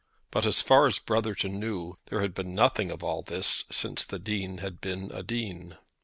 [0.31, 4.17] But, as far as Brotherton knew, there had been nothing of all this since the
[4.17, 5.77] Dean had been a dean.